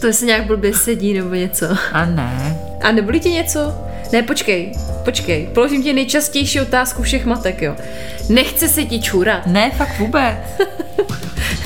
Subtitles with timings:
[0.00, 1.66] To se nějak blbě sedí nebo něco.
[1.92, 2.58] A ne.
[2.82, 3.74] A nebolí ti něco?
[4.12, 4.72] Ne, počkej,
[5.04, 5.48] počkej.
[5.54, 7.74] Položím ti nejčastější otázku všech matek, jo.
[8.28, 9.46] Nechce se ti čůrat?
[9.46, 10.36] Ne, fakt vůbec.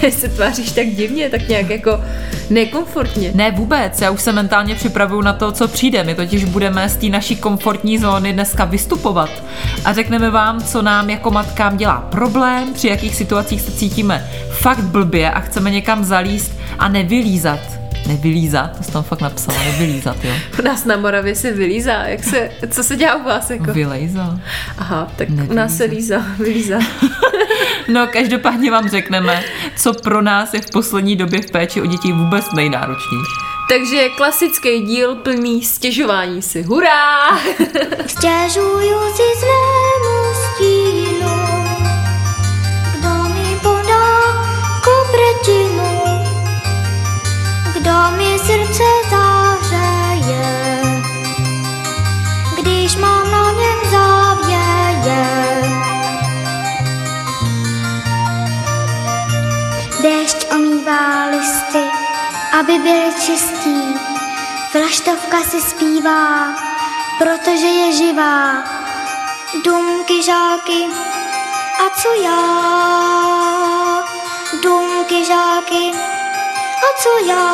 [0.10, 2.04] se tváříš tak divně, tak nějak jako
[2.50, 3.30] nekomfortně.
[3.34, 4.00] Ne, vůbec.
[4.00, 6.04] Já už se mentálně připravuju na to, co přijde.
[6.04, 9.30] My totiž budeme z té naší komfortní zóny dneska vystupovat
[9.84, 14.80] a řekneme vám, co nám jako matkám dělá problém, při jakých situacích se cítíme fakt
[14.80, 20.32] blbě a chceme někam zalíst a nevylízat Nevylízat, to jsi tam fakt napsala, nevylízat, jo.
[20.58, 23.50] U nás na Moravě se vylízá, jak se, co se dělá u vás?
[23.50, 23.72] Jako?
[23.72, 24.40] Vylejza.
[24.78, 25.52] Aha, tak Nevylíza.
[25.52, 26.78] u nás se lízá, vylízá.
[27.88, 29.42] no, každopádně vám řekneme,
[29.76, 33.32] co pro nás je v poslední době v péči o děti vůbec nejnáročnější.
[33.68, 36.62] Takže klasický díl plný stěžování si.
[36.62, 37.38] Hurá!
[38.06, 40.19] Stěžuju si svému
[62.70, 63.94] aby byly čistí,
[64.70, 66.54] flaštovka si zpívá,
[67.18, 68.64] protože je živá.
[69.64, 70.86] Dumky, žáky,
[71.86, 74.02] a co já?
[74.62, 75.92] Dumky, žáky,
[76.76, 77.48] a co já?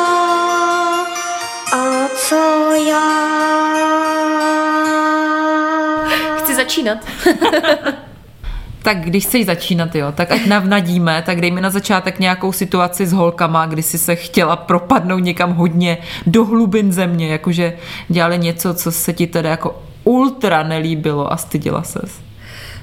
[1.73, 3.27] A co já?
[6.37, 6.97] Chci začínat.
[8.87, 13.07] tak když chceš začínat, jo, tak ať navnadíme, tak dej mi na začátek nějakou situaci
[13.07, 15.97] s holkama, kdy jsi se chtěla propadnout někam hodně
[16.27, 17.73] do hlubin země, jakože
[18.09, 22.19] dělali něco, co se ti teda jako ultra nelíbilo a styděla ses.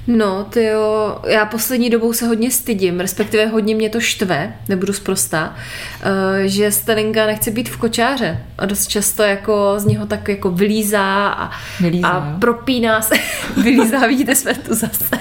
[0.07, 4.93] No, ty jo, já poslední dobou se hodně stydím, respektive hodně mě to štve, nebudu
[4.93, 5.55] zprostá,
[6.01, 10.49] eh, že Stalinka nechce být v kočáře a dost často jako z něho tak jako
[10.49, 13.15] vylízá a, vylízá, a propíná se,
[13.63, 15.19] vylízá, vidíte, jsme tu zase.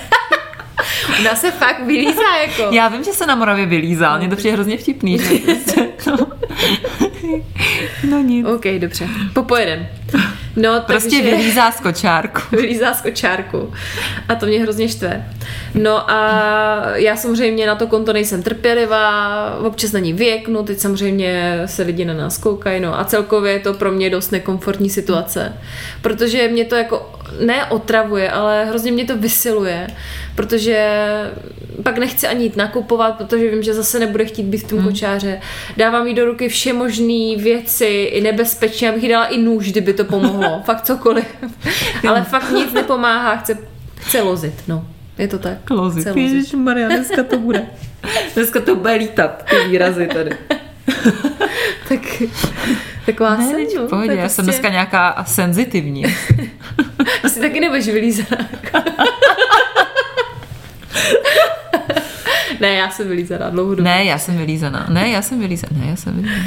[1.25, 2.75] Nás se fakt vylízá jako.
[2.75, 5.19] Já vím, že se na Moravě vylízá, mě to přijde hrozně vtipný.
[5.19, 6.27] Že prostě, no.
[8.11, 8.47] no nic.
[8.47, 9.09] OK, dobře.
[9.33, 9.87] Popojedem.
[10.57, 11.37] No, prostě takže...
[11.37, 12.41] vylízá z kočárku.
[12.57, 13.73] vylízá z kočárku.
[14.29, 15.33] A to mě hrozně štve.
[15.75, 21.63] No a já samozřejmě na to konto nejsem trpělivá, občas na ní věknu, teď samozřejmě
[21.67, 25.53] se lidi na nás koukají, no a celkově je to pro mě dost nekomfortní situace,
[26.03, 27.11] protože mě to jako
[27.41, 29.87] neotravuje, ale hrozně mě to vysiluje,
[30.35, 30.89] protože
[31.83, 34.89] pak nechci ani jít nakupovat, protože vím, že zase nebude chtít být v tom hmm.
[34.89, 35.41] kočáře.
[35.77, 39.93] Dávám jí do ruky vše možné věci, i nebezpečí, abych jí dala i nůž, kdyby
[39.93, 41.25] to pomohlo, fakt cokoliv.
[42.09, 43.59] ale fakt nic nepomáhá, chce,
[43.95, 44.87] chce lozit, no.
[45.19, 45.71] Je to tak.
[45.71, 46.09] Lozit.
[46.57, 47.67] Maria, dneska to bude.
[48.35, 50.31] Dneska to bude lítat, ty výrazy tady.
[51.89, 52.23] tak
[53.07, 54.35] taková ne, jsem, no, pohodě, já prostě...
[54.35, 56.05] jsem dneska nějaká senzitivní.
[57.25, 58.29] Asi taky nebudeš vylízat.
[62.61, 64.87] Ne, já jsem vylízaná dlouho Ne, já jsem vylízaná.
[64.89, 65.81] Ne, já jsem vylízaná.
[65.81, 66.45] Ne, já jsem vylízaná.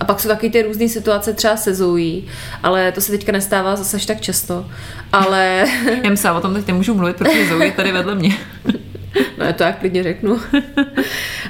[0.00, 2.22] A pak jsou taky ty různé situace třeba se Zoe,
[2.62, 4.66] ale to se teďka nestává zase až tak často.
[5.12, 5.64] Ale...
[6.04, 8.36] Já myslím, o tom teď nemůžu mluvit, protože Zoe je tady vedle mě.
[9.38, 10.40] No, já to jak klidně řeknu.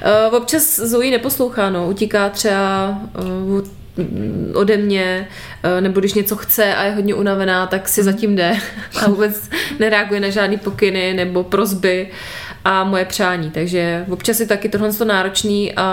[0.03, 5.29] Eh, občas Zoe neposlouchá, no, utíká třeba eh, ode mě,
[5.63, 8.57] eh, nebo když něco chce a je hodně unavená, tak si zatím jde
[9.03, 12.09] a vůbec nereaguje na žádný pokyny nebo prozby
[12.65, 15.87] a moje přání, takže občas je taky tohle náročný a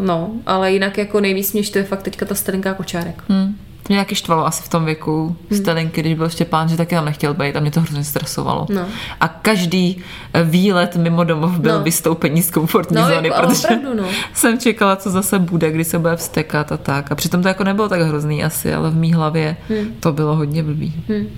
[0.00, 3.22] no, ale jinak jako nejvíc mě štve fakt teďka ta stelinká kočárek.
[3.28, 3.56] Hmm.
[3.88, 5.60] Mě nějaký štvalo asi v tom věku hmm.
[5.60, 8.66] Stelinky, když byl Štěpán, že taky tam nechtěl být a mě to hrozně stresovalo.
[8.70, 8.86] No.
[9.20, 10.02] A každý
[10.32, 11.84] eh, výlet mimo domov byl no.
[11.84, 14.08] vystoupení z komfortní no, zóny, jako, protože opravdu, no.
[14.34, 17.12] jsem čekala, co zase bude, kdy se bude vstekat a tak.
[17.12, 19.94] A přitom to jako nebylo tak hrozný asi, ale v mý hlavě hmm.
[20.00, 21.04] to bylo hodně blbý.
[21.08, 21.28] Hmm.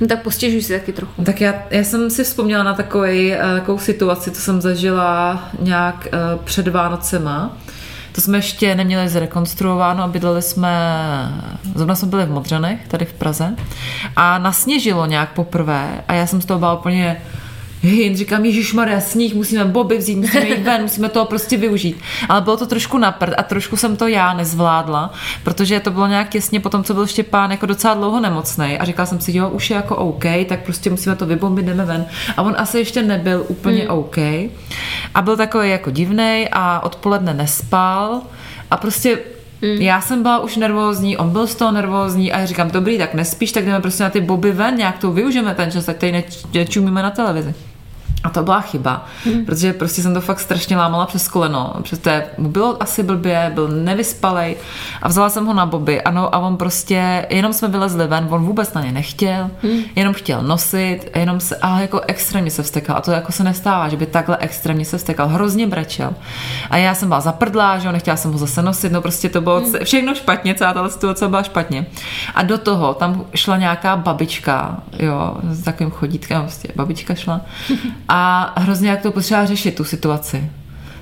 [0.00, 1.24] No tak postěžuj si taky trochu.
[1.24, 6.08] Tak já, já jsem si vzpomněla na takový, eh, takovou situaci, co jsem zažila nějak
[6.12, 7.56] uh, před Vánocema.
[8.12, 10.70] To jsme ještě neměli zrekonstruováno a bydleli jsme,
[11.74, 13.56] zrovna jsme byli v Modřanech, tady v Praze
[14.16, 17.22] a nasněžilo nějak poprvé a já jsem z toho byla úplně
[17.88, 21.96] jen říkám, Ježíš Maria, sníh, musíme boby vzít, musíme jít ven, musíme toho prostě využít.
[22.28, 25.12] Ale bylo to trošku naprt a trošku jsem to já nezvládla,
[25.44, 28.84] protože to bylo nějak těsně po tom, co byl Štěpán jako docela dlouho nemocný a
[28.84, 32.06] říkala jsem si, jo, už je jako OK, tak prostě musíme to vybombit, jdeme ven.
[32.36, 33.98] A on asi ještě nebyl úplně hmm.
[33.98, 34.18] OK.
[35.14, 38.20] A byl takový jako divný a odpoledne nespal
[38.70, 39.18] a prostě
[39.64, 39.82] Mm.
[39.82, 43.14] Já jsem byla už nervózní, on byl z toho nervózní a já říkám, dobrý, tak
[43.14, 46.24] nespíš, tak jdeme prostě na ty boby ven, nějak to využijeme ten čas, tak tady
[46.54, 47.54] nečumíme na televizi.
[48.24, 49.44] A to byla chyba, mm.
[49.44, 51.72] protože prostě jsem to fakt strašně lámala přes koleno.
[51.82, 54.56] Protože mu bylo asi blbě, byl nevyspalej
[55.02, 56.02] a vzala jsem ho na boby.
[56.02, 59.78] Ano, a on prostě, jenom jsme vylezli ven, on vůbec na ně nechtěl, mm.
[59.96, 62.96] jenom chtěl nosit, jenom se, ale jako extrémně se vstekal.
[62.96, 65.28] A to jako se nestává, že by takhle extrémně se vstekal.
[65.28, 66.14] Hrozně brečel.
[66.70, 69.40] A já jsem byla zaprdlá, že jo, nechtěla jsem ho zase nosit, no prostě to
[69.40, 69.72] bylo mm.
[69.84, 71.86] všechno špatně, celá ta situace byla špatně.
[72.34, 77.40] A do toho tam šla nějaká babička, jo, s takovým chodítkem, prostě babička šla.
[78.08, 78.13] a
[78.56, 80.50] hrozně jak to potřeba řešit, tu situaci.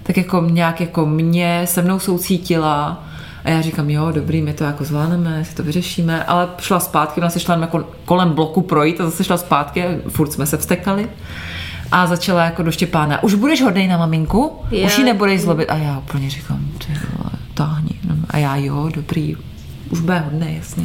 [0.03, 3.05] Tak jako nějak jako mě se mnou soucítila
[3.45, 7.21] a já říkám, jo, dobrý, my to jako zvládneme, si to vyřešíme, ale šla zpátky,
[7.21, 11.09] ona se šla jako kolem bloku projít a zase šla zpátky, furt jsme se vstekali
[11.93, 14.53] a začala jako do Štěpána, už budeš hodnej na maminku?
[14.71, 14.93] Yeah.
[14.93, 15.71] Už ji nebudeš zlobit?
[15.71, 17.91] A já úplně říkám, ty vole, táhni.
[18.31, 19.37] A já, jo, dobrý,
[19.93, 20.85] už bude hodné, jasně.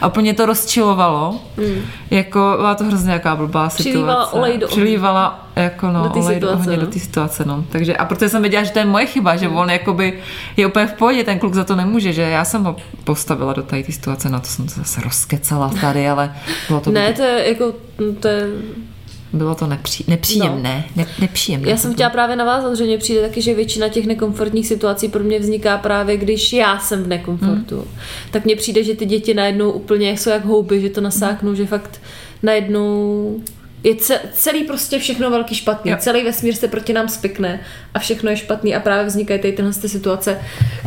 [0.00, 1.40] A úplně to rozčilovalo.
[1.56, 1.82] Mm.
[2.10, 3.90] Jako, byla to hrozně jaká blbá situace.
[3.90, 6.80] Přilívala olej do Přilívala jako no, do olej situace, do, no.
[6.80, 7.64] do té situace, no.
[7.68, 9.56] Takže, a protože jsem věděla, že to je moje chyba, že mm.
[9.56, 10.18] on jakoby
[10.56, 13.62] je úplně v pohodě, ten kluk za to nemůže, že já jsem ho postavila do
[13.62, 16.34] té situace, na to jsem to zase rozkecala tady, ale
[16.68, 16.90] bylo to...
[16.90, 17.72] Ne, to je jako,
[18.20, 18.46] to je
[19.34, 20.84] bylo to nepří, nepříjemné.
[20.96, 21.02] No.
[21.02, 21.70] Ne, nepříjemné.
[21.70, 25.24] Já jsem chtěla právě navázat, že mně přijde taky, že většina těch nekomfortních situací pro
[25.24, 27.76] mě vzniká právě, když já jsem v nekomfortu.
[27.76, 27.88] Hmm.
[28.30, 31.56] Tak mně přijde, že ty děti najednou úplně jsou jak houby, že to nasáknou, hmm.
[31.56, 32.00] že fakt
[32.42, 33.40] najednou
[33.84, 33.94] je
[34.32, 35.90] celý prostě všechno velký špatný.
[35.90, 35.96] Jo.
[36.00, 37.60] Celý vesmír se proti nám spikne
[37.94, 40.40] a všechno je špatný a právě vznikají tady tyhle situace,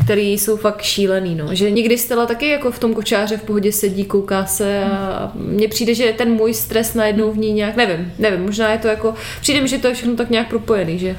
[0.04, 1.36] které jsou fakt šílený.
[1.36, 1.56] No.
[1.56, 5.68] Že někdy Stella taky jako v tom kočáře v pohodě sedí, kouká se a mně
[5.68, 9.14] přijde, že ten můj stres najednou v ní nějak, nevím, nevím, možná je to jako,
[9.42, 11.16] přijde mi, že to je všechno tak nějak propojený, že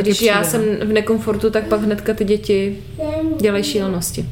[0.00, 2.78] když já jsem v nekomfortu, tak pak hnedka ty děti
[3.40, 4.26] dělají šílenosti.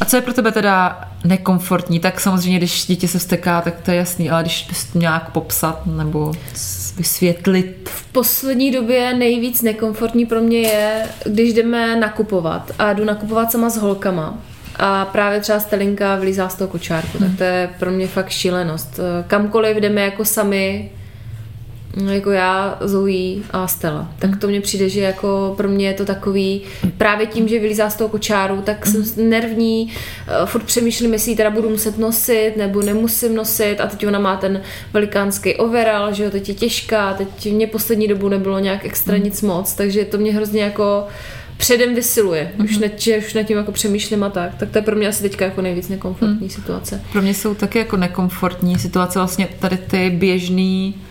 [0.00, 3.90] A co je pro tebe teda nekomfortní, tak samozřejmě, když dítě se vsteká, tak to
[3.90, 6.32] je jasný, ale když bys nějak popsat nebo
[6.96, 7.90] vysvětlit.
[7.92, 13.70] V poslední době nejvíc nekomfortní pro mě je, když jdeme nakupovat a jdu nakupovat sama
[13.70, 14.38] s holkama
[14.76, 17.28] a právě třeba Stelinka vylízá z toho kočárku, hmm.
[17.28, 19.00] tak to je pro mě fakt šílenost.
[19.26, 20.90] Kamkoliv jdeme jako sami,
[22.04, 24.12] jako já, Zoe a Stella.
[24.18, 24.40] Tak hmm.
[24.40, 26.62] to mně přijde, že jako pro mě je to takový,
[26.98, 29.30] právě tím, že vylízá z toho kočáru, tak jsem hmm.
[29.30, 29.92] nervní,
[30.40, 34.18] uh, furt přemýšlím, jestli ji teda budu muset nosit, nebo nemusím nosit a teď ona
[34.18, 34.62] má ten
[34.92, 39.24] velikánský overall, že jo, teď je těžká, teď mě poslední dobu nebylo nějak extra hmm.
[39.24, 41.06] nic moc, takže to mě hrozně jako
[41.56, 42.52] předem vysiluje.
[42.56, 42.64] Mm-hmm.
[42.64, 44.54] Už, ne, že už nad tím jako přemýšlím a tak.
[44.54, 46.50] Tak to je pro mě asi teďka jako nejvíc nekomfortní mm.
[46.50, 47.02] situace.
[47.12, 51.05] Pro mě jsou taky jako nekomfortní situace vlastně tady ty běžný Eh,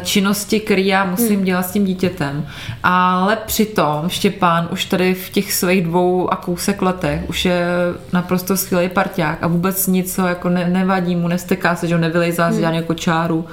[0.00, 1.44] činnosti, které já musím hmm.
[1.44, 2.46] dělat s tím dítětem.
[2.82, 7.66] Ale přitom Štěpán už tady v těch svých dvou a kousek letech už je
[8.12, 12.46] naprosto skvělý parťák a vůbec nic jako ne, nevadí mu, nesteká se, že ho nevylejzá
[12.46, 12.54] hmm.
[12.54, 13.46] z žádného čáru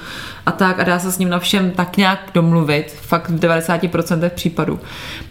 [0.46, 4.30] a tak a dá se s ním na všem tak nějak domluvit, fakt v 90%
[4.30, 4.80] případů.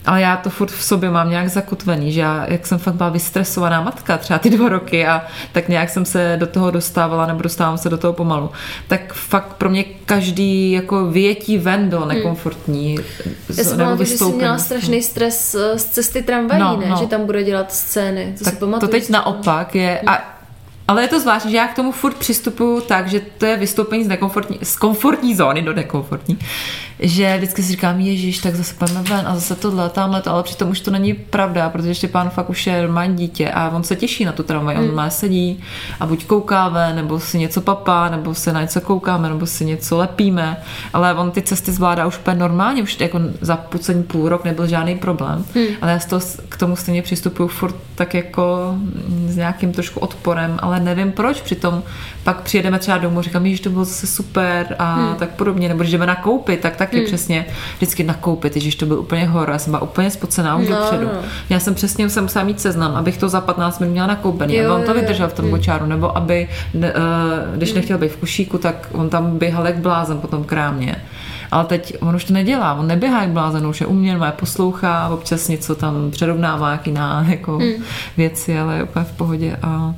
[0.07, 3.09] Ale já to furt v sobě mám nějak zakotvený, že já, jak jsem fakt byla
[3.09, 5.23] vystresovaná matka třeba ty dva roky a
[5.53, 8.51] tak nějak jsem se do toho dostávala nebo dostávám se do toho pomalu,
[8.89, 12.15] tak fakt pro mě každý jako větí ven bylo hmm.
[12.15, 12.99] nekomfortní.
[13.25, 13.34] Hmm.
[13.58, 16.89] Já jsem že jsi měla strašný stres eh, z cesty tramvají, no, ne?
[16.89, 16.96] No.
[16.96, 18.34] Že tam bude dělat scény.
[18.39, 20.32] To, tak to teď naopak je, a
[20.89, 24.05] ale je to zvláštní, že já k tomu furt přistupuju tak, že to je vystoupení
[24.05, 26.39] z, nekomfortní, z komfortní zóny do nekomfortní
[27.03, 30.43] že vždycky si říkám, ježíš, tak zase pojďme ven a zase tohle, tamhle to, ale
[30.43, 33.97] přitom už to není pravda, protože Štěpán fakt už je normální dítě a on se
[33.97, 34.94] těší na tu tramvaj, on hmm.
[34.94, 35.61] má sedí
[36.01, 39.99] a buď koukáme, nebo si něco papá, nebo se na něco koukáme, nebo si něco
[39.99, 40.56] lepíme,
[40.93, 44.67] ale on ty cesty zvládá už úplně normálně, už jako za poslední půl rok nebyl
[44.67, 45.67] žádný problém, hmm.
[45.81, 48.75] ale já z toho, k tomu stejně přistupuju furt tak jako
[49.27, 51.82] s nějakým trošku odporem, ale nevím proč, přitom
[52.25, 55.15] pak přijedeme třeba domů, říkám, že to bylo zase super a hmm.
[55.15, 57.06] tak podobně, nebo když jdeme nakoupit, tak taky hmm.
[57.06, 57.46] přesně
[57.77, 61.05] vždycky nakoupit, když to byl úplně hor, já jsem byla úplně spocená už no, dopředu.
[61.05, 61.20] No.
[61.51, 64.72] Já jsem přesně jsem musela mít seznam, abych to za 15 minut měla nakoupený, jo,
[64.72, 65.55] aby on to vydržel v tom hmm.
[65.55, 66.82] kočáru, nebo aby, uh,
[67.56, 67.77] když hmm.
[67.77, 70.96] nechtěl být v kušíku, tak on tam běhal jak blázen po tom krámě.
[71.51, 75.49] Ale teď on už to nedělá, on neběhá jak blázen, už je uměl, poslouchá, občas
[75.49, 77.72] něco tam přerovnává, jaký na jako hmm.
[78.17, 79.94] věci, ale je úplně v pohodě a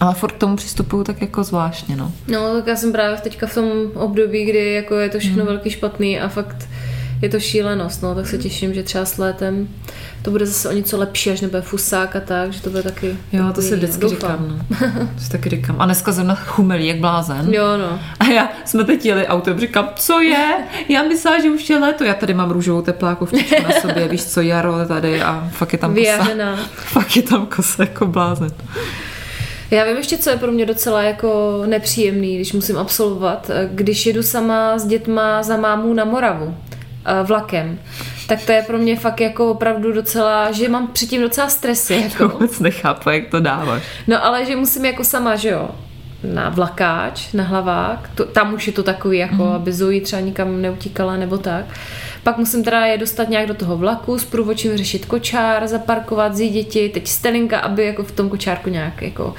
[0.00, 2.12] Ale furt k tomu přistupuju tak jako zvláštně, no.
[2.28, 5.52] No, tak já jsem právě teďka v tom období, kdy jako je to všechno hmm.
[5.52, 6.68] velký špatný a fakt
[7.22, 9.68] je to šílenost, no, tak se těším, že třeba s létem
[10.22, 13.16] to bude zase o něco lepší, až nebude fusák a tak, že to bude taky...
[13.32, 14.18] Jo, to si vždycky doufám.
[14.20, 15.06] říkám, no.
[15.14, 15.76] To si taky říkám.
[15.78, 17.54] A dneska jsem na chumelí, jak blázen.
[17.54, 18.00] Jo, no.
[18.20, 20.54] A já jsme teď jeli autem, říkám, co je?
[20.88, 22.04] Já myslela, že už je léto.
[22.04, 25.94] Já tady mám růžovou teplákovčičku na sobě, víš co, jaro tady a fakt je tam
[25.94, 26.28] kosa.
[26.74, 28.50] Fakt je tam kosa jako blázen.
[29.74, 34.22] Já vím ještě, co je pro mě docela jako nepříjemný, když musím absolvovat, když jedu
[34.22, 36.56] sama s dětma za mámu na Moravu
[37.06, 37.78] eh, vlakem
[38.26, 41.94] tak to je pro mě fakt jako opravdu docela, že mám předtím docela stresy.
[41.94, 42.28] Jako.
[42.28, 43.82] Vůbec nechápu, jak to dáváš.
[44.06, 45.68] No ale že musím jako sama, že jo,
[46.22, 49.52] na vlakáč, na hlavák, to, tam už je to takový, jako mm.
[49.52, 51.64] aby Zoe třeba nikam neutíkala nebo tak.
[52.24, 56.50] Pak musím teda je dostat nějak do toho vlaku, s průvočím řešit kočár, zaparkovat, zjí
[56.50, 59.34] děti, teď stelinka, aby jako v tom kočárku nějak jako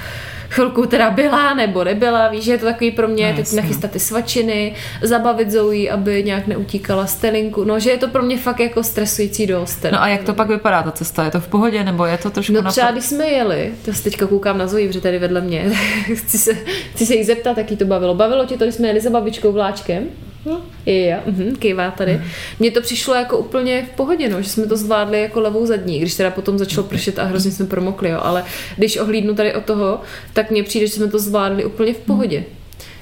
[0.48, 3.90] chvilku teda byla nebo nebyla, víš, že je to takový pro mě no, teď nachystat
[3.90, 8.60] ty svačiny, zabavit Zoe, aby nějak neutíkala stelinku, no, že je to pro mě fakt
[8.60, 9.86] jako stresující dost.
[9.92, 11.24] No a jak to pak vypadá ta cesta?
[11.24, 14.02] Je to v pohodě nebo je to trošku No třeba když jsme jeli, to se
[14.02, 15.70] teďka koukám na Zoe, protože tady vedle mě,
[16.14, 16.54] chci se,
[16.94, 18.14] chci se jí zeptat, jak jí to bavilo.
[18.14, 20.04] Bavilo tě to, když jsme jeli za babičkou vláčkem?
[20.46, 22.20] Jo, jo, mhm, kývá tady.
[22.58, 25.98] Mně to přišlo jako úplně v pohodě, no, že jsme to zvládli jako levou zadní,
[25.98, 28.44] když teda potom začalo pršet a hrozně jsme promokli, jo, ale
[28.76, 30.00] když ohlídnu tady od toho,
[30.32, 32.38] tak mně přijde, že jsme to zvládli úplně v pohodě.
[32.38, 32.46] Hmm.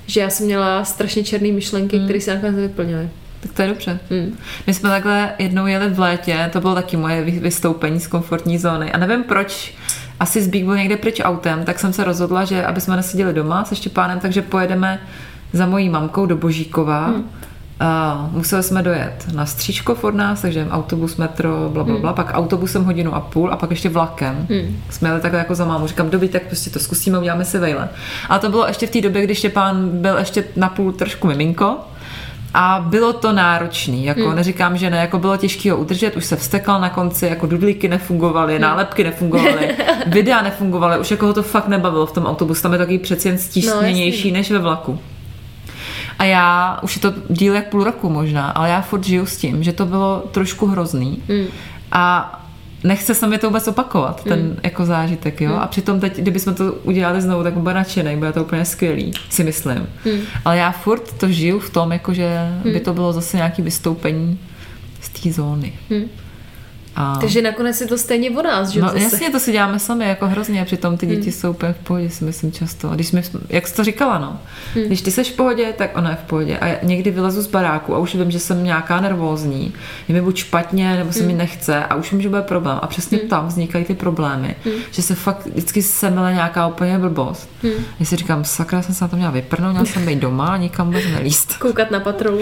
[0.07, 2.07] Že já jsem měla strašně černé myšlenky, hmm.
[2.07, 3.09] které se nakonec vyplnily.
[3.41, 3.99] Tak to je dobře.
[4.11, 4.39] Hmm.
[4.67, 8.93] My jsme takhle jednou jeli v létě, to bylo taky moje vystoupení z komfortní zóny.
[8.93, 9.75] A nevím proč,
[10.21, 13.65] asi zbík byl někde pryč autem, tak jsem se rozhodla, že aby jsme neseděli doma
[13.65, 15.01] se Štěpánem, takže pojedeme
[15.55, 17.07] za mojí mamkou do Božíkova.
[17.07, 17.31] Hmm.
[17.81, 22.17] A museli jsme dojet na Stříčkov od nás, takže autobus, metro, bla, bla, bla, hmm.
[22.17, 24.47] pak autobusem hodinu a půl a pak ještě vlakem.
[24.51, 24.77] Hmm.
[24.91, 25.87] Jsme jeli takhle jako za mámu.
[25.87, 27.89] Říkám, dobrý, tak prostě to zkusíme, uděláme si vejle.
[28.29, 31.77] A to bylo ještě v té době, kdy Štěpán byl ještě na půl trošku miminko,
[32.57, 34.37] a bylo to náročný, jako hmm.
[34.37, 37.89] neříkám, že ne, jako bylo těžké ho udržet, už se vstekal na konci, jako dudlíky
[37.89, 38.63] nefungovaly, hmm.
[38.63, 42.79] nálepky nefungovaly, videa nefungovaly, už jako ho to fakt nebavilo v tom autobuse, tam je
[42.79, 44.99] takový přeci jen stísněnější no, než ve vlaku.
[46.25, 49.37] A já, už je to díl jak půl roku možná, ale já furt žiju s
[49.37, 51.23] tím, že to bylo trošku hrozný.
[51.29, 51.47] Mm.
[51.93, 52.35] A
[52.85, 54.57] nechce se mi to vůbec opakovat, ten mm.
[54.63, 55.53] jako zážitek, jo.
[55.53, 55.59] Mm.
[55.59, 59.45] A přitom teď, kdybychom to udělali znovu, tak bude nadšený, bude to úplně skvělý, si
[59.45, 59.87] myslím.
[60.05, 60.21] Mm.
[60.45, 62.73] Ale já furt to žiju v tom, jako že mm.
[62.73, 64.39] by to bylo zase nějaké vystoupení
[65.01, 65.73] z té zóny.
[65.91, 66.05] Mm.
[66.97, 67.19] A...
[67.21, 68.81] Takže nakonec je to stejně o nás, že?
[68.81, 69.03] No zase.
[69.03, 71.33] jasně, to si děláme sami, jako hrozně, přitom ty děti hmm.
[71.33, 72.91] jsou úplně v pohodě, si myslím často.
[72.91, 74.41] A když jsme, jak jsi to říkala, no,
[74.75, 74.85] hmm.
[74.85, 76.59] když ty seš v pohodě, tak ona je v pohodě.
[76.59, 79.73] A někdy vylezu z baráku a už vím, že jsem nějaká nervózní,
[80.09, 81.29] je mi buď špatně, nebo se hmm.
[81.29, 82.79] mi nechce a už vím, že bude problém.
[82.83, 83.29] A přesně hmm.
[83.29, 84.75] tam vznikají ty problémy, hmm.
[84.91, 87.49] že se fakt vždycky semele nějaká úplně blbost.
[87.63, 87.73] Hmm.
[88.01, 90.57] Já si říkám, sakra, jsem se na to měla vyprnout, měla jsem být doma a
[90.57, 91.57] nikam vůbec nelíst.
[91.57, 92.41] Koukat na patrolu.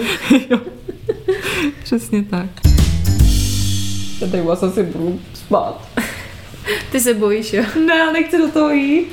[1.83, 2.72] Přesně tak.
[4.23, 5.81] Já tady vlastně si budu spát.
[6.91, 7.63] Ty se bojíš, jo?
[7.85, 9.07] Ne, já nechci do toho jít.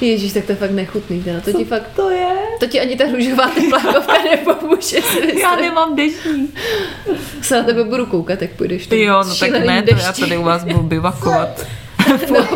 [0.00, 1.40] Ježíš, tak to je fakt nechutný, teda.
[1.40, 1.90] To Co ti fakt...
[1.96, 2.28] to je?
[2.60, 4.96] To ti ani ta růžová teplákovka nepomůže.
[5.40, 6.48] Já nemám deštní.
[7.42, 8.88] Se na tebe budu koukat, jak půjdeš.
[8.90, 11.66] Jo, no tak ne, to já tady u vás budu bivakovat.
[12.30, 12.48] no.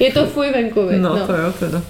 [0.00, 1.82] Je to fuj venku, no, no, to jo, teda.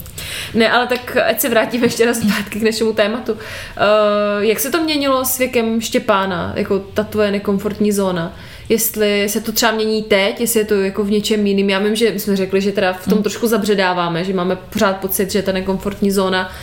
[0.54, 3.33] Ne, ale tak ať se vrátíme ještě raz zpátky k našemu tématu.
[3.33, 3.38] Uh,
[4.40, 8.37] jak se to měnilo s věkem Štěpána, jako ta tvoje nekomfortní zóna?
[8.69, 11.71] Jestli se to třeba mění teď, jestli je to jako v něčem jiným.
[11.71, 13.23] Já vím, že jsme řekli, že teda v tom hmm.
[13.23, 16.55] trošku zabředáváme, že máme pořád pocit, že ta nekomfortní zóna Uh,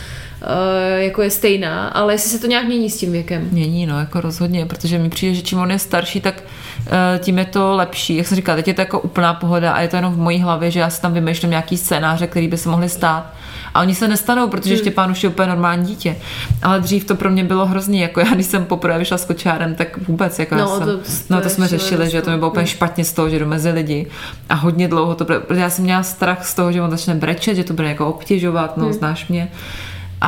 [0.96, 3.48] jako je stejná, ale jestli se to nějak mění s tím věkem.
[3.52, 6.42] Mění, no, jako rozhodně, protože mi přijde, že čím on je starší, tak
[6.80, 8.16] uh, tím je to lepší.
[8.16, 10.40] Jak jsem říkala, teď je to jako úplná pohoda a je to jenom v mojí
[10.40, 13.32] hlavě, že já si tam vymýšlím nějaký scénáře, který by se mohly stát
[13.76, 14.78] a oni se nestanou, protože hmm.
[14.78, 16.16] Štěpán už je úplně normální dítě.
[16.62, 18.00] Ale dřív to pro mě bylo hrozný.
[18.00, 20.38] Jako já, když jsem poprvé vyšla s kočárem, tak vůbec.
[20.38, 21.00] Jako no, jsem, to,
[21.30, 23.70] no, to jsme řešili, že to mi bylo úplně špatně z toho, že jdu mezi
[23.70, 24.06] lidi.
[24.48, 27.54] A hodně dlouho to, protože já jsem měla strach z toho, že on začne brečet,
[27.54, 28.92] že to bude jako obtěžovat, no, hmm.
[28.92, 29.48] znáš mě.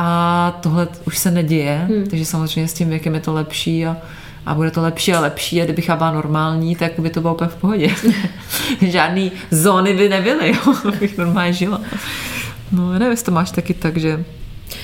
[0.01, 2.05] A tohle už se neděje, hmm.
[2.09, 3.97] takže samozřejmě s tím věkem je to lepší a
[4.45, 7.35] a bude to lepší a lepší a kdybych já byla normální, tak by to bylo
[7.35, 7.95] úplně v pohodě.
[8.81, 11.81] Žádný zóny by nebyly, jo, bych normálně žila.
[12.71, 14.25] No, nevím, jestli to máš taky tak, že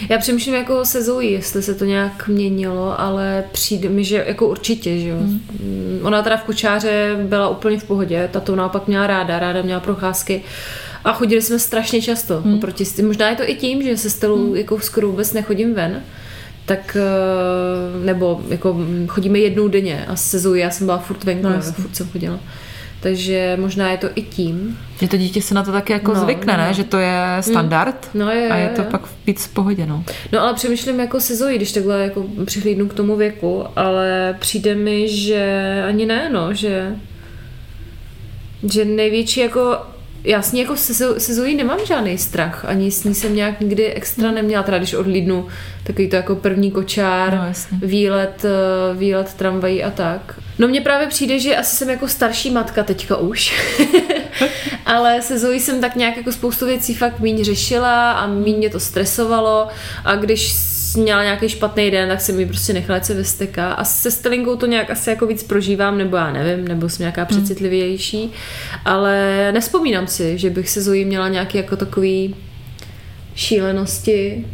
[0.09, 4.47] já přemýšlím jako se Zoe, jestli se to nějak měnilo, ale přijde mi, že jako
[4.47, 5.17] určitě, že jo.
[5.17, 5.99] Mm.
[6.03, 9.79] Ona teda v kučáře byla úplně v pohodě, ta to naopak měla ráda, ráda měla
[9.79, 10.43] procházky
[11.05, 12.53] a chodili jsme strašně často mm.
[12.53, 14.55] oproti Možná je to i tím, že se Stelou mm.
[14.55, 16.03] jako skoro vůbec nechodím ven,
[16.65, 21.49] tak eh, nebo jako chodíme jednou denně a se Zoe já jsem byla furt venku,
[21.49, 22.39] no, furt jsem chodila.
[22.99, 24.79] Takže možná je to i tím.
[24.99, 26.63] Že to dítě se na to taky jako no, zvykne, no.
[26.63, 26.73] ne?
[26.73, 28.19] Že to je standard mm.
[28.19, 28.87] no, je, a je to je.
[28.87, 30.03] pak víc v pohodě, no.
[30.31, 34.75] No ale přemýšlím jako se Zoe, když takhle jako přihlídnu k tomu věku, ale přijde
[34.75, 36.95] mi, že ani ne, no, že
[38.63, 39.77] že největší jako
[40.25, 43.59] já s ní jako se, se Zoe nemám žádný strach, ani s ní jsem nějak
[43.59, 45.47] nikdy extra neměla, teda když odlídnu
[45.83, 47.53] takový to jako první kočár, no,
[47.87, 50.39] výlet, eh, výlet tramvají a tak.
[50.59, 53.53] No mně právě přijde, že asi jsem jako starší matka teďka už,
[54.85, 58.69] ale se Zoe jsem tak nějak jako spoustu věcí fakt míň řešila a míň mě
[58.69, 59.67] to stresovalo
[60.05, 63.73] a když měla nějaký špatný den, tak jsem mi prostě nechala, se vysteká.
[63.73, 67.21] A se Stellinkou to nějak asi jako víc prožívám, nebo já nevím, nebo jsem nějaká
[67.21, 67.27] hmm.
[67.27, 68.31] přecitlivější,
[68.85, 72.35] ale nespomínám si, že bych se Zoe měla nějaký jako takový
[73.35, 74.45] šílenosti,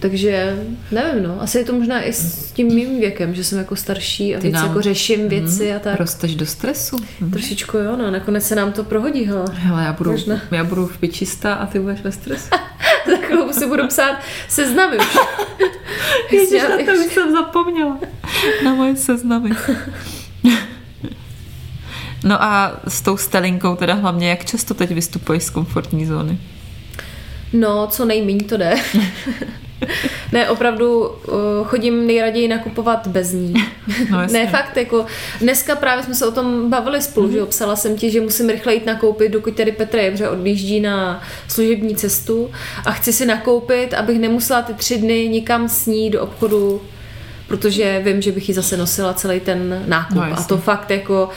[0.00, 1.42] takže nevím, no.
[1.42, 4.46] Asi je to možná i s tím mým věkem, že jsem jako starší a Ty
[4.46, 4.68] víc nám...
[4.68, 6.00] jako řeším věci mm, a tak.
[6.00, 6.96] Rosteš do stresu.
[7.20, 7.30] Mm.
[7.30, 8.10] Trošičku jo, no.
[8.10, 9.44] Nakonec se nám to prohodí, hele.
[9.52, 10.40] Hele, já budu, možná.
[10.50, 12.48] já budu v pičista a ty budeš ve stresu.
[13.20, 15.18] Takovou si budu psát seznamy už.
[16.30, 17.98] Ježiš, na to už jsem zapomněla.
[18.64, 19.50] Na moje seznamy.
[22.24, 26.38] No a s tou stelinkou teda hlavně, jak často teď vystupuješ z komfortní zóny?
[27.52, 28.74] No, co nejméně to jde.
[30.32, 33.54] ne, opravdu uh, chodím nejraději nakupovat bez ní.
[34.10, 35.06] No, ne, fakt, jako
[35.40, 37.32] dneska právě jsme se o tom bavili spolu, mm-hmm.
[37.32, 40.80] že obsala jsem ti, že musím rychle jít nakoupit, dokud tady Petr je, protože odjíždí
[40.80, 42.50] na služební cestu
[42.84, 46.80] a chci si nakoupit, abych nemusela ty tři dny nikam s ní do obchodu
[47.48, 50.16] protože vím, že bych ji zase nosila celý ten nákup.
[50.16, 51.28] No, a to fakt jako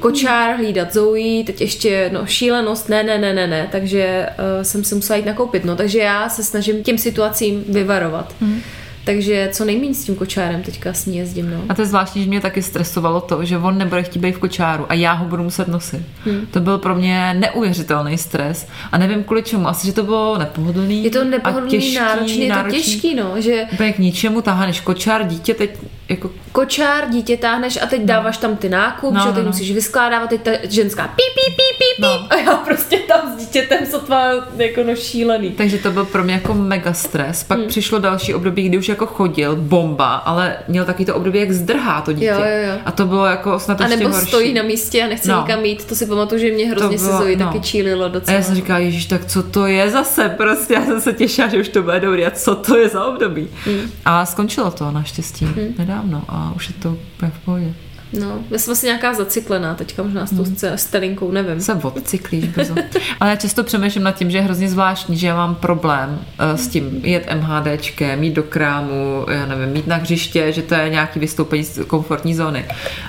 [0.00, 4.84] kočár, hlídat Zoe, teď ještě no, šílenost, ne, ne, ne, ne, ne, takže uh, jsem
[4.84, 5.64] si musela jít nakoupit.
[5.64, 8.34] No, takže já se snažím těm situacím vyvarovat.
[8.40, 8.60] Mm.
[9.04, 11.50] Takže co nejméně s tím kočárem teďka s ní jezdím.
[11.50, 11.64] No.
[11.68, 14.38] A to je zvláštní, že mě taky stresovalo to, že on nebude chtít být v
[14.38, 16.02] kočáru a já ho budu muset nosit.
[16.24, 16.46] Hmm.
[16.50, 19.68] To byl pro mě neuvěřitelný stres a nevím kvůli čemu.
[19.68, 21.04] Asi, že to bylo nepohodlný.
[21.04, 23.40] Je to nepohodlný, těžký, náročný, náročný, je to těžký, no.
[23.40, 23.64] Že...
[23.72, 26.30] Úplně k ničemu než kočár, dítě teď jako...
[26.52, 28.06] Kočár, dítě táhneš a teď no.
[28.06, 29.50] dáváš tam ty nákup, no, že no, teď no.
[29.50, 32.02] musíš vyskládávat, teď ta ženská pí, pí, pí, pí, pí.
[32.02, 32.26] No.
[32.30, 35.50] A já prostě tam s dítětem sotva jako no šílený.
[35.50, 37.44] Takže to byl pro mě jako mega stres.
[37.44, 37.68] Pak hmm.
[37.68, 42.00] přišlo další období, kdy už jako chodil, bomba, ale měl taky to období, jak zdrhá
[42.00, 42.26] to dítě.
[42.26, 42.78] Jo, jo, jo.
[42.84, 44.26] A to bylo jako snad A nebo horší.
[44.26, 45.40] stojí na místě a nechce no.
[45.40, 47.46] nikam jít, to si pamatuju, že mě hrozně bylo, se Zoe no.
[47.46, 48.36] taky čílilo docela.
[48.36, 51.48] A já jsem říkala, ježiš, tak co to je zase, prostě já jsem se těšila,
[51.48, 53.48] že už to bude dobrý a co to je za období.
[53.64, 53.90] Hmm.
[54.04, 55.74] A skončilo to naštěstí hmm.
[55.94, 56.98] Nedávno a už je to
[57.30, 57.74] v pohodě.
[58.20, 60.56] No, já jsem asi nějaká zacyklená teďka možná s tou hmm.
[60.76, 61.60] stelinkou, nevím.
[61.60, 62.74] Se odcyklíš brzo.
[63.20, 66.58] Ale já často přemýšlím nad tím, že je hrozně zvláštní, že já mám problém uh,
[66.58, 70.88] s tím jet MHDčkem, mít do krámu, já nevím, mít na hřiště, že to je
[70.88, 72.64] nějaký vystoupení z komfortní zóny.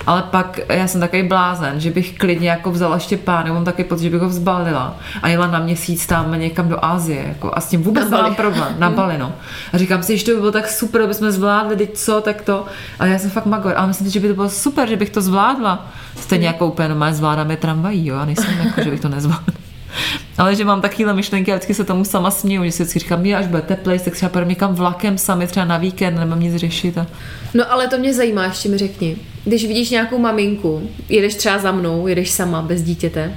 [0.06, 4.02] Ale pak já jsem takový blázen, že bych klidně jako vzala Štěpána, mám taky pocit,
[4.02, 7.24] že bych ho vzbalila a jela na měsíc tam někam do Ázie.
[7.28, 8.74] Jako, a s tím vůbec nemám problém.
[8.78, 9.32] Na Bali, no.
[9.72, 12.42] A říkám si, že to by bylo tak super, aby jsme zvládli, teď co, tak
[12.42, 12.64] to.
[12.98, 13.74] A já jsem fakt magor.
[13.76, 15.90] Ale myslím si, že by to bylo super, že bych to zvládla.
[16.16, 19.54] Stejně jako úplně normálně zvládám je tramvají, jo, a nejsem jako, že bych to nezvládla.
[20.38, 23.26] Ale že mám takovýhle myšlenky a vždycky se tomu sama směju, že si vždycky říkám,
[23.26, 26.56] že až bude teplej, tak třeba půjdeme někam vlakem sami, třeba na víkend, nemám nic
[26.56, 26.98] řešit.
[26.98, 27.06] A...
[27.54, 29.16] No ale to mě zajímá, ještě mi řekni.
[29.44, 33.32] Když vidíš nějakou maminku, jedeš třeba za mnou, jedeš sama, bez dítěte,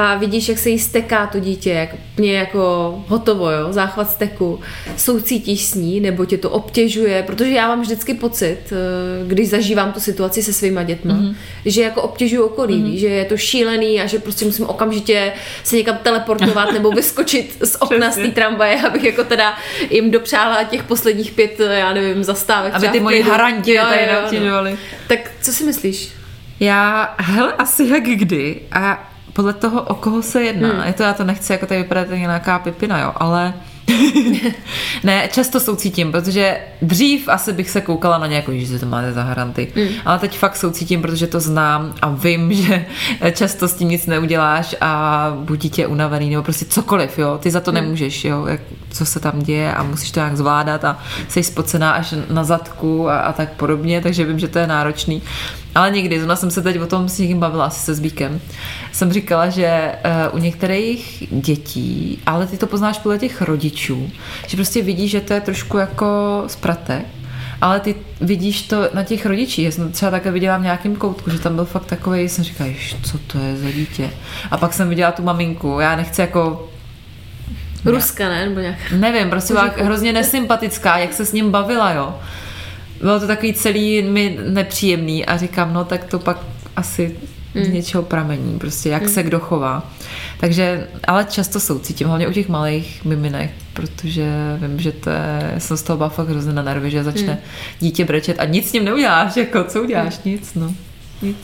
[0.00, 4.60] a vidíš, jak se jí steká to dítě, jak mě jako hotovo, jo, záchvat steku,
[4.96, 9.92] soucítíš s ní, nebo tě to obtěžuje, protože já mám vždycky pocit, eh, když zažívám
[9.92, 11.34] tu situaci se svýma dětma, mm-hmm.
[11.64, 12.98] že jako obtěžuju okolí, mm-hmm.
[12.98, 15.32] že je to šílený a že prostě musím okamžitě
[15.64, 19.54] se někam teleportovat nebo vyskočit z okna z té tramvaje, abych jako teda
[19.90, 22.74] jim dopřála těch posledních pět, já nevím, zastávek.
[22.74, 24.06] Aby ty moje haranti tady
[24.40, 24.76] no.
[25.08, 26.12] Tak co si myslíš?
[26.60, 28.60] Já, hele, asi jak kdy.
[28.72, 29.08] A
[29.38, 30.68] podle toho, o koho se jedná.
[30.68, 30.86] Hmm.
[30.86, 33.54] Je to, já to nechci jako tady vypadat nějaká pipina, jo, ale
[35.04, 39.22] ne, často soucítím, protože dřív asi bych se koukala na nějakou, že to máte za
[39.22, 39.88] haranty, mm.
[40.04, 42.86] ale teď fakt soucítím, protože to znám a vím, že
[43.32, 47.60] často s tím nic neuděláš a buď dítě unavený nebo prostě cokoliv, jo, ty za
[47.60, 47.74] to mm.
[47.74, 50.98] nemůžeš, jo, jak, co se tam děje a musíš to nějak zvládat a
[51.28, 55.22] jsi spocená až na zadku a, a tak podobně, takže vím, že to je náročný.
[55.78, 58.40] Ale někdy, zrovna jsem se teď o tom s někým bavila, asi se Zbíkem,
[58.92, 59.92] jsem říkala, že
[60.30, 64.10] uh, u některých dětí, ale ty to poznáš podle těch rodičů,
[64.46, 67.06] že prostě vidíš, že to je trošku jako zpratek,
[67.60, 69.64] ale ty vidíš to na těch rodičích.
[69.64, 72.70] Já jsem třeba také viděla v nějakém koutku, že tam byl fakt takový, jsem říkala,
[73.02, 74.10] co to je za dítě.
[74.50, 76.68] A pak jsem viděla tu maminku, já nechci jako
[77.84, 78.48] Ruska, ne?
[78.48, 78.76] Nebo nějak...
[78.92, 82.14] Nevím, prostě byla hrozně nesympatická, jak se s ním bavila, jo
[83.00, 86.38] bylo to takový celý mi nepříjemný a říkám, no tak to pak
[86.76, 87.16] asi
[87.54, 87.64] mm.
[87.64, 89.08] z něčeho pramení, prostě jak mm.
[89.08, 89.90] se kdo chová.
[90.40, 94.26] Takže, ale často soucítím, hlavně u těch malých miminek, protože
[94.60, 97.38] vím, že to je, jsem z toho byla fakt hrozně na nervy, že začne mm.
[97.80, 100.32] dítě brečet a nic s ním neuděláš, jako co uděláš, mm.
[100.32, 100.74] nic, no,
[101.22, 101.36] nic.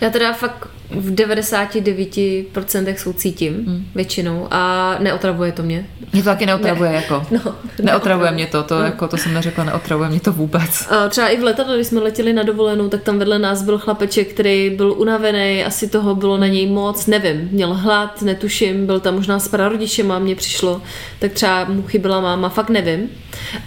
[0.00, 3.86] Já teda fakt v 99% soucítím hmm.
[3.94, 5.86] většinou a neotravuje to mě.
[6.12, 6.96] Mě to taky neotravuje, ne.
[6.96, 7.14] jako.
[7.14, 8.84] No, neotravuje, neotravuje mě to, to, no.
[8.84, 10.88] jako, to jsem neřekla, neotravuje mě to vůbec.
[10.90, 13.78] A třeba i v letadle, když jsme letěli na dovolenou, tak tam vedle nás byl
[13.78, 19.00] chlapeček, který byl unavený, asi toho bylo na něj moc, nevím, měl hlad, netuším, byl
[19.00, 20.82] tam možná s prarodičem a mně přišlo,
[21.18, 23.08] tak třeba mu chyběla máma, fakt nevím.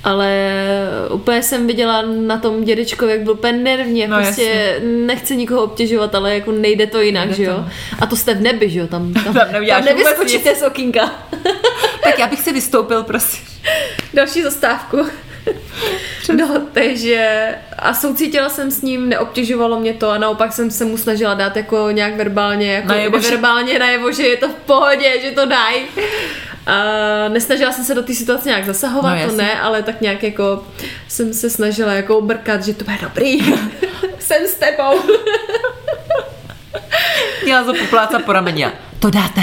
[0.04, 0.54] Ale
[1.12, 4.88] úplně jsem viděla na tom dědečkovi, jak byl úplně nervně, no, prostě jasně.
[4.88, 7.66] nechce nikoho obtěžovat, ale jako nejde to jinak, nejde že jo?
[8.00, 8.88] A to jste v nebi, že jo?
[8.88, 11.12] Tam, tam, tam, tam nevyskočíte z okýnka.
[12.04, 13.46] tak já bych si vystoupil, prosím.
[14.14, 15.06] Další zastávku.
[16.38, 20.98] No, takže a soucítila jsem s ním, neobtěžovalo mě to a naopak jsem se mu
[20.98, 23.80] snažila dát jako nějak verbálně, jako najevo, verbálně že...
[23.80, 25.86] najevo, že je to v pohodě, že to dají.
[26.66, 30.24] A nesnažila jsem se do té situace nějak zasahovat, no, to ne, ale tak nějak
[30.24, 30.64] jako
[31.08, 33.40] jsem se snažila jako brkat, že to bude dobrý.
[34.20, 35.00] jsem s tebou.
[37.46, 38.66] Měla to poplácat po rameni
[39.06, 39.42] to dáte,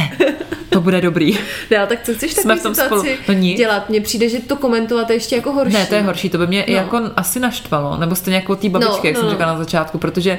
[0.69, 1.38] to bude dobrý.
[1.71, 3.05] Ne, tak co chceš Jsme v tom spolu.
[3.29, 3.59] No nic.
[3.59, 3.88] dělat?
[3.88, 5.75] Mně přijde, že to komentovat je ještě jako horší.
[5.75, 6.75] Ne, to je horší, to by mě no.
[6.75, 9.31] jako asi naštvalo, nebo stejně jako té babičky, no, jak no, jsem no.
[9.31, 10.38] říkala na začátku, protože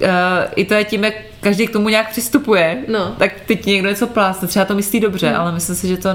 [0.00, 0.08] uh,
[0.56, 3.14] i to je tím, jak každý k tomu nějak přistupuje, no.
[3.18, 5.40] tak teď někdo něco plásne, třeba to myslí dobře, hmm.
[5.40, 6.08] ale myslím si, že to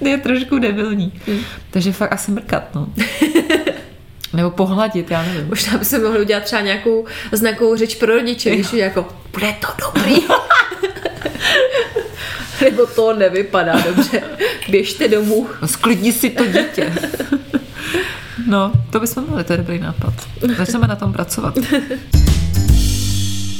[0.00, 1.12] je trošku debilní.
[1.26, 1.40] Hmm.
[1.70, 2.88] Takže fakt asi mrkat, no.
[4.32, 5.46] Nebo pohladit, já nevím.
[5.48, 9.66] Možná by se mohli udělat třeba nějakou znakovou řeč pro rodiče, když jako, bude to
[9.86, 10.16] dobrý.
[12.64, 14.22] Nebo to nevypadá dobře.
[14.68, 15.48] Běžte domů.
[15.62, 16.92] No, sklidni si to dítě.
[18.46, 20.14] No, to bychom měli, to je dobrý nápad.
[20.56, 21.54] Začneme na tom pracovat.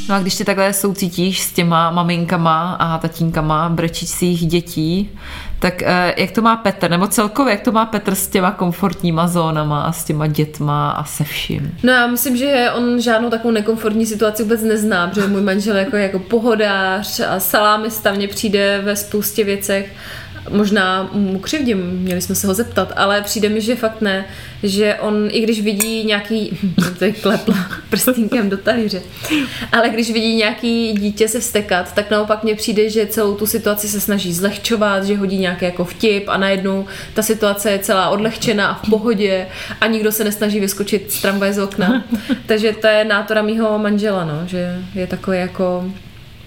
[0.08, 5.10] No a když ty takhle soucítíš s těma maminkama a tatínkama brečících dětí,
[5.58, 9.28] tak eh, jak to má Petr, nebo celkově jak to má Petr s těma komfortníma
[9.28, 11.78] zónama a s těma dětma a se vším?
[11.82, 15.96] No já myslím, že on žádnou takovou nekomfortní situaci vůbec nezná, protože můj manžel jako,
[15.96, 19.92] jako pohodář a salámista mně přijde ve spoustě věcech
[20.48, 24.24] Možná mu křivdím, měli jsme se ho zeptat, ale přijde mi, že fakt ne,
[24.62, 26.58] že on, i když vidí nějaký,
[26.98, 27.56] to je klepla
[27.90, 29.02] prstínkem do talíře,
[29.72, 33.88] ale když vidí nějaký dítě se vstekat, tak naopak mně přijde, že celou tu situaci
[33.88, 38.68] se snaží zlehčovat, že hodí nějaký jako vtip a najednou ta situace je celá odlehčená
[38.68, 39.46] a v pohodě
[39.80, 42.04] a nikdo se nesnaží vyskočit z tramvaje z okna.
[42.46, 45.84] Takže to je nátora mýho manžela, no, že je takový jako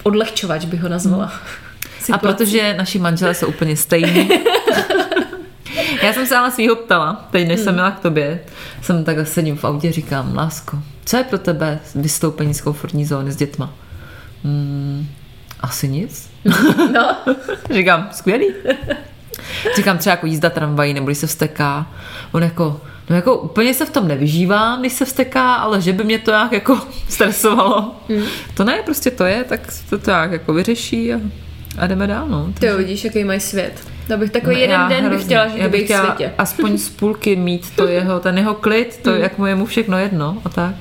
[0.02, 1.26] odlehčovač, bych ho nazvala.
[1.26, 1.63] Hmm.
[2.04, 2.12] Situaci.
[2.12, 4.30] A protože naši manželé jsou úplně stejní.
[6.02, 7.64] Já jsem se ale svýho ptala, teď než hmm.
[7.64, 8.40] jsem měla k tobě,
[8.82, 13.32] jsem takhle sedím v autě říkám, lásko, co je pro tebe vystoupení z komfortní zóny
[13.32, 13.74] s dětma?
[14.44, 15.06] Hmm,
[15.60, 16.30] asi nic.
[16.92, 17.16] No.
[17.70, 18.46] říkám, skvělý.
[19.76, 21.86] Říkám třeba jako jízda tramvají, nebo když se vsteká.
[22.32, 26.04] On jako, no jako úplně se v tom nevyžívám, když se vsteká, ale že by
[26.04, 27.94] mě to nějak jako stresovalo.
[28.08, 28.22] Mm.
[28.54, 31.20] To ne, prostě to je, tak to, to nějak jako vyřeší a
[31.78, 32.52] a jdeme dál, no.
[32.58, 33.72] Ty vidíš, jaký mají svět.
[34.08, 35.10] To bych takový no, jeden den hrozně.
[35.10, 36.32] bych chtěla žít bych chtěla světě.
[36.38, 39.20] aspoň z půlky mít to jeho, ten jeho klid, to, hmm.
[39.20, 40.74] jak mu je mu všechno jedno a tak.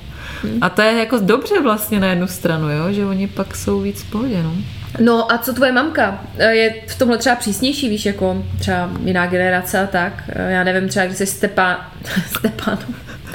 [0.43, 0.57] Hmm.
[0.61, 2.91] A to je jako dobře vlastně na jednu stranu, jo?
[2.91, 4.53] že oni pak jsou víc v pohodě, no.
[4.99, 6.21] No a co tvoje mamka?
[6.37, 10.23] E, je v tomhle třeba přísnější, víš, jako třeba jiná generace a tak?
[10.29, 11.77] E, já nevím, třeba když jsi Stepán...
[12.37, 12.77] Stepán...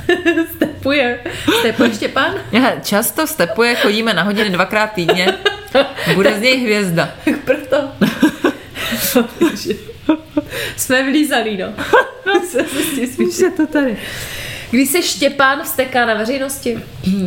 [0.57, 1.19] Stepuje.
[1.61, 2.35] Stepuje Štěpán?
[2.53, 5.35] Já často stepuje, chodíme na hodiny dvakrát týdně.
[6.15, 7.11] Bude z něj hvězda.
[7.45, 7.91] Proto.
[10.77, 11.67] Jsme vlízalí, no.
[13.29, 13.97] Už je to tady.
[14.71, 16.79] Když se Štěpán vsteká na veřejnosti?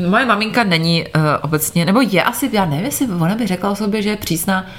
[0.07, 3.75] Moje maminka není uh, obecně, nebo je asi, já nevím, jestli ona by řekla o
[3.75, 4.71] sobě, že je přísná,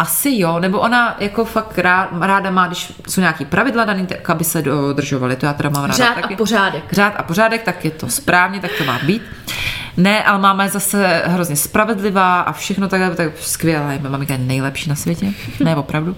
[0.00, 1.78] asi jo, nebo ona jako fakt
[2.20, 5.36] ráda má, když jsou nějaký pravidla daný, tak aby se dodržovaly.
[5.36, 6.34] To já teda mám ráda Řád taky.
[6.34, 6.92] a pořádek.
[6.92, 9.22] Řád a pořádek, tak je to správně, tak to má být.
[9.96, 13.98] Ne, ale máma je zase hrozně spravedlivá a všechno takhle, tak skvělé.
[14.08, 15.32] Maminka je nejlepší na světě.
[15.64, 16.16] Ne, opravdu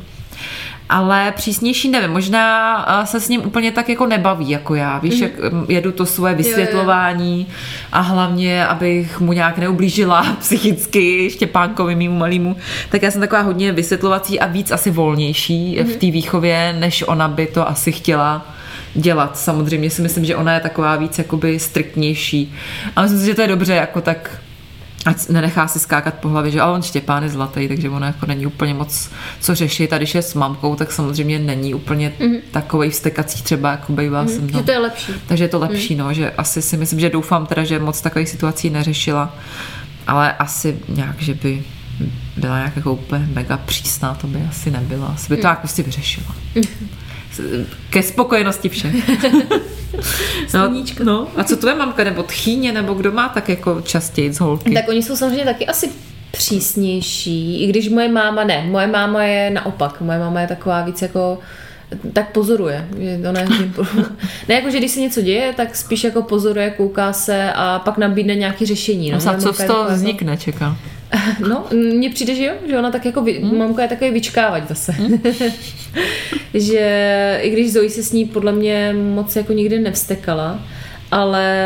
[0.92, 5.52] ale přísnější nevím, možná se s ním úplně tak jako nebaví jako já, víš, jak
[5.52, 7.54] mm, jedu to svoje vysvětlování jo, jo.
[7.92, 12.56] a hlavně, abych mu nějak neublížila psychicky Štěpánkovi, mýmu malýmu,
[12.90, 15.86] tak já jsem taková hodně vysvětlovací a víc asi volnější mm-hmm.
[15.86, 18.46] v té výchově, než ona by to asi chtěla
[18.94, 19.38] dělat.
[19.38, 22.54] Samozřejmě si myslím, že ona je taková víc jakoby striktnější.
[22.96, 24.40] A myslím si, že to je dobře, jako tak
[25.06, 28.26] ať nenechá si skákat po hlavě, že ale on Štěpán je zlatý, takže ono jako
[28.26, 29.10] není úplně moc
[29.40, 32.40] co řešit a když je s mamkou, tak samozřejmě není úplně mm-hmm.
[32.50, 34.28] takovej vstekací třeba, jako bývá mm-hmm.
[34.28, 34.50] jsem.
[34.50, 34.58] No.
[34.58, 35.12] Že to je lepší.
[35.26, 35.98] Takže je to lepší, mm-hmm.
[35.98, 39.34] no, že asi si myslím, že doufám teda, že moc takových situací neřešila.
[40.06, 41.62] ale asi nějak, že by
[42.36, 45.06] byla nějak jako úplně mega přísná, to by asi nebyla.
[45.06, 46.34] Asi by to jako si vyřešila.
[47.90, 48.94] Ke spokojenosti všech.
[50.54, 54.40] no, no, a co tvoje mamka, nebo tchýně, nebo kdo má tak jako častěji z
[54.40, 54.74] holky?
[54.74, 55.90] Tak oni jsou samozřejmě taky asi
[56.30, 58.64] přísnější, i když moje máma ne.
[58.70, 60.00] Moje máma je naopak.
[60.00, 61.38] Moje máma je taková víc jako
[62.12, 62.88] tak pozoruje.
[62.98, 63.46] Že ona je
[64.48, 67.98] ne jako, že když se něco děje, tak spíš jako pozoruje, kouká se a pak
[67.98, 69.10] nabídne nějaký řešení.
[69.10, 70.76] No, no co z toho vznikne, čeká?
[71.48, 73.58] No, mně přijde, že jo, že ona tak jako, vy, hmm.
[73.58, 74.92] mamka je takový vyčkávat zase.
[74.92, 75.22] Hmm.
[76.54, 80.58] že i když Zoe se s ní podle mě moc jako nikdy nevstekala,
[81.10, 81.56] ale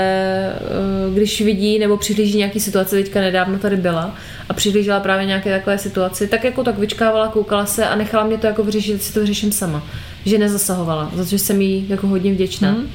[0.54, 4.14] eh, když vidí nebo přihlíží nějaký situace, teďka nedávno tady byla
[4.48, 8.38] a přihlížela právě nějaké takové situaci, tak jako tak vyčkávala, koukala se a nechala mě
[8.38, 9.82] to jako vyřešit, si to vyřeším sama.
[10.24, 12.70] Že nezasahovala, za což jsem jí jako hodně vděčná.
[12.70, 12.88] Mm.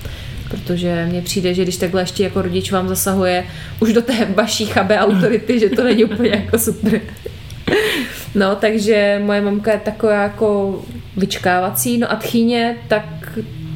[0.51, 3.43] Protože mně přijde, že když takhle ještě jako rodič vám zasahuje
[3.79, 7.01] už do té vaší chabé autority, že to není úplně jako super.
[8.35, 10.81] No, takže moje mamka je taková jako
[11.17, 13.05] vyčkávací, no a tchýně, tak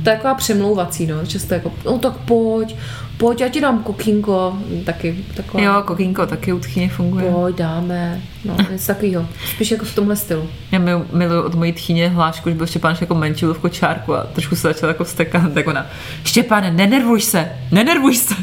[0.04, 2.76] to je taková přemlouvací, no, často jako, no tak pojď,
[3.18, 5.64] pojď, já ti dám kokínko, taky taková.
[5.64, 7.32] Jo, kokínko taky u tchyně funguje.
[7.32, 9.28] Pojď, dáme, no, něco takového.
[9.56, 10.50] Spíš jako v tomhle stylu.
[10.72, 10.80] Já
[11.14, 14.62] miluji od mojí tchyně hlášku, že byl Štěpán jako menší v kočárku a trošku se
[14.62, 15.86] začal jako vstekat, tak ona,
[16.24, 18.36] Štěpáne, nenervuj se, nenervuj se.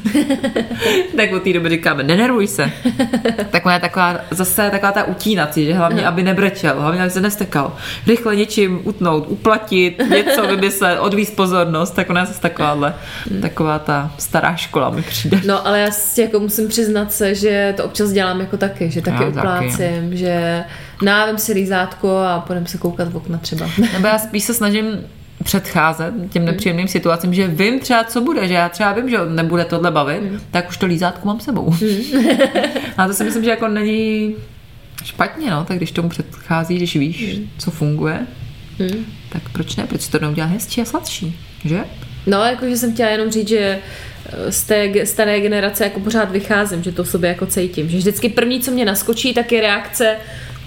[1.16, 2.72] tak od té doby říkáme, nenervuj se.
[3.50, 7.20] tak ona je taková, zase taková ta utínací, že hlavně, aby nebrečel, hlavně, aby se
[7.20, 7.76] nestekal.
[8.06, 12.94] Rychle něčím utnout, uplatit, něco vymyslet, odvíst pozornost, tak ona je zase takováhle,
[13.42, 15.40] taková ta stará škola mi přijde.
[15.46, 19.02] No, ale já si jako musím přiznat se, že to občas dělám jako taky, že
[19.02, 19.30] taky já
[20.00, 20.16] taky.
[20.16, 20.64] že
[21.02, 23.70] návím si lízátko a půjdem se koukat v okna třeba.
[23.92, 24.86] Nebo já spíš se snažím
[25.42, 29.64] předcházet těm nepříjemným situacím, že vím třeba, co bude, že já třeba vím, že nebude
[29.64, 30.40] tohle bavit, mm.
[30.50, 31.70] tak už to lízátko mám sebou.
[31.70, 32.26] Mm.
[32.96, 34.34] a to si myslím, že jako není
[35.04, 37.48] špatně, no, tak když tomu předchází, když víš, mm.
[37.58, 38.26] co funguje,
[38.78, 39.04] mm.
[39.28, 41.84] tak proč ne, proč to neudělá hezčí a sladší, že?
[42.26, 43.78] No, jakože jsem chtěla jenom říct, že
[44.48, 47.88] z té staré generace jako pořád vycházím, že to v sobě jako cítím.
[47.88, 50.16] Že vždycky první, co mě naskočí, tak je reakce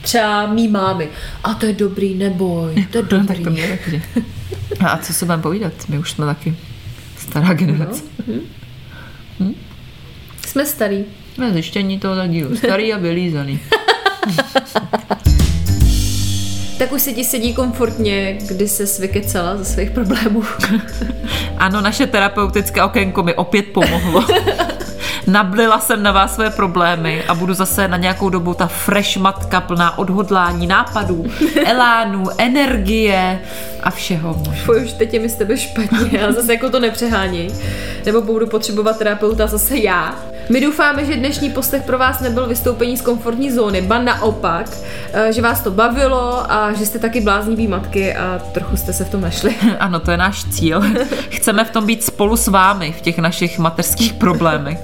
[0.02, 1.10] třeba mý mámy.
[1.44, 3.28] A to je dobrý, neboj, to je dobrý.
[3.28, 4.02] tak to mě taky.
[4.80, 5.74] A co se budeme povídat?
[5.90, 6.56] My už jsme taky
[7.18, 8.04] stará generace.
[8.28, 8.34] No.
[8.36, 8.42] Hm?
[9.40, 9.56] Hm?
[10.48, 11.06] Jsme starý.
[11.34, 12.56] Jsme zjištění toho dílu.
[12.56, 13.60] Starý a vylízaný.
[16.78, 20.44] tak už se ti sedí komfortně, kdy se vykecala ze svých problémů.
[21.58, 24.26] ano, naše terapeutické okénko mi opět pomohlo.
[25.28, 29.62] Nablila jsem na vás své problémy a budu zase na nějakou dobu ta fresh matka
[29.62, 31.26] plná odhodlání, nápadů,
[31.66, 33.40] elánů, energie
[33.84, 34.44] a všeho.
[34.66, 37.48] Fuj, už teď je mi s tebe špatně a zase jako to nepřehání.
[38.06, 40.16] Nebo budu potřebovat terapeuta zase já.
[40.50, 44.66] My doufáme, že dnešní postech pro vás nebyl vystoupení z komfortní zóny, ba naopak,
[45.14, 49.06] eh, že vás to bavilo a že jste taky bláznivý matky a trochu jste se
[49.06, 49.56] v tom našli.
[49.80, 50.84] Ano, to je náš cíl.
[51.30, 54.80] Chceme v tom být spolu s vámi v těch našich mateřských problémech.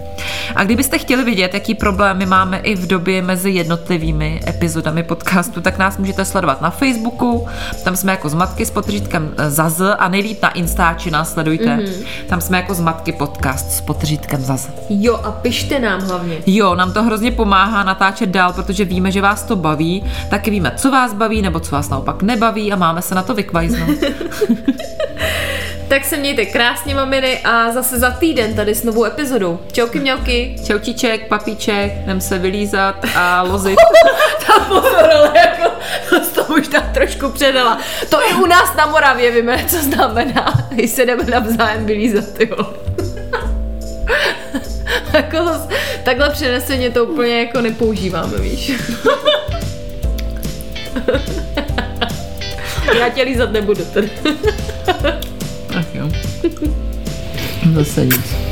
[0.55, 5.77] A kdybyste chtěli vidět, jaký problémy máme i v době mezi jednotlivými epizodami podcastu, tak
[5.77, 7.47] nás můžete sledovat na Facebooku,
[7.83, 11.65] tam jsme jako z matky s potřítkem Zaz a nejlíp na Instači nás sledujte.
[11.65, 12.05] Mm-hmm.
[12.27, 14.69] Tam jsme jako z matky podcast s potřítkem Zaz.
[14.89, 16.37] Jo a pište nám hlavně.
[16.45, 20.71] Jo, nám to hrozně pomáhá natáčet dál, protože víme, že vás to baví, taky víme,
[20.75, 23.89] co vás baví nebo co vás naopak nebaví a máme se na to vykvajznout.
[25.87, 29.59] Tak se mějte krásně, maminy, a zase za týden tady s novou epizodou.
[29.71, 30.55] Čauky mňauky.
[30.67, 33.77] Čaučiček, papíček, jdem se vylízat a lozit.
[34.47, 35.71] Ta pozor, ale jako
[36.35, 37.77] to možná trošku předala.
[38.09, 42.73] To i u nás na Moravě víme, co znamená, když se jdeme navzájem vylízat, jo.
[45.21, 45.67] Jako zase,
[46.03, 48.71] takhle přeneseně to úplně jako nepoužíváme, víš.
[52.99, 54.09] Já tě lízat nebudu tedy.
[55.77, 56.09] Ach jo.
[57.73, 58.50] Zase nic.